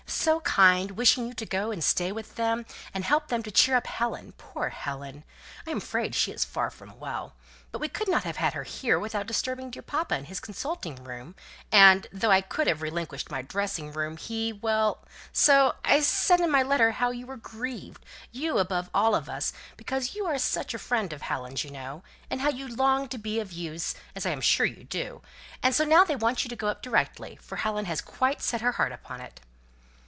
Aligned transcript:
So 0.07 0.41
kind, 0.41 0.91
wishing 0.91 1.27
you 1.27 1.33
to 1.35 1.45
go 1.47 1.71
and 1.71 1.81
stay 1.83 2.11
with 2.11 2.35
them, 2.35 2.65
and 2.93 3.03
help 3.05 3.29
them 3.29 3.41
to 3.43 3.49
cheer 3.49 3.75
up 3.77 3.87
Helen; 3.87 4.33
poor 4.37 4.67
Helen! 4.69 5.23
I 5.65 5.71
am 5.71 5.77
afraid 5.77 6.13
she 6.13 6.31
is 6.33 6.43
very 6.45 6.51
far 6.53 6.69
from 6.69 6.99
well. 6.99 7.33
But 7.71 7.79
we 7.79 7.87
could 7.87 8.09
not 8.09 8.23
have 8.25 8.35
had 8.35 8.53
her 8.53 8.63
here, 8.63 8.99
without 8.99 9.25
disturbing 9.25 9.71
dear 9.71 9.81
papa 9.81 10.15
in 10.17 10.25
his 10.25 10.39
consulting 10.41 10.97
room; 11.05 11.35
and, 11.71 12.05
though 12.11 12.29
I 12.29 12.41
could 12.41 12.67
have 12.67 12.81
relinquished 12.83 13.31
my 13.31 13.41
dressing 13.41 13.91
room 13.93 14.17
he 14.17 14.51
well! 14.53 15.01
so 15.31 15.75
I 15.85 16.01
said 16.01 16.39
in 16.41 16.51
my 16.51 16.61
letter 16.61 16.91
how 16.91 17.09
you 17.11 17.25
were 17.25 17.37
grieved 17.37 18.03
you 18.33 18.57
above 18.59 18.89
all 18.93 19.15
of 19.15 19.27
us, 19.29 19.53
because 19.77 20.13
you 20.13 20.25
are 20.27 20.37
such 20.37 20.73
a 20.75 20.79
friend 20.79 21.13
of 21.13 21.21
Helen's, 21.23 21.63
you 21.63 21.69
know 21.71 22.03
and 22.29 22.41
how 22.41 22.49
you 22.49 22.67
longed 22.67 23.09
to 23.11 23.17
be 23.17 23.39
of 23.39 23.51
use, 23.53 23.95
as 24.15 24.25
I 24.27 24.31
am 24.31 24.41
sure 24.41 24.65
you 24.67 24.83
do 24.83 25.21
and 25.63 25.73
so 25.73 25.83
now 25.85 26.03
they 26.03 26.17
want 26.17 26.43
you 26.43 26.49
to 26.49 26.55
go 26.57 26.67
up 26.67 26.81
directly, 26.83 27.37
for 27.41 27.55
Helen 27.57 27.85
has 27.85 28.01
quite 28.01 28.41
set 28.43 28.59
her 28.61 28.73
heart 28.73 28.91
upon 28.91 29.19
it." 29.21 29.39